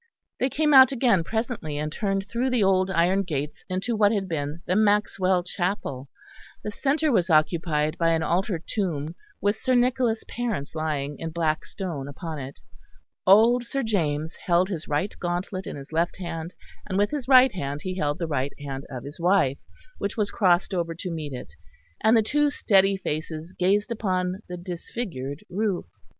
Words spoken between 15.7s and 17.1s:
his left hand, and